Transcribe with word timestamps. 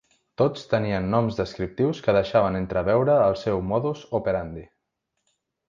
Tots 0.41 0.61
tenien 0.69 1.09
noms 1.15 1.37
descriptius 1.41 2.01
que 2.07 2.17
deixaven 2.17 2.59
entreveure 2.63 3.19
el 3.29 3.39
seu 3.45 3.63
modus 3.73 4.03
operandi. 4.23 4.65